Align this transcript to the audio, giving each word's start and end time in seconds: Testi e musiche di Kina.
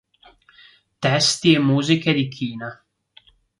Testi 1.03 1.53
e 1.53 1.59
musiche 1.59 2.11
di 2.11 2.27
Kina. 2.27 2.83